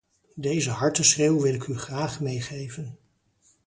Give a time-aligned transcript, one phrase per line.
[0.35, 2.97] Deze harteschreeuw wil ik u graag meegeven.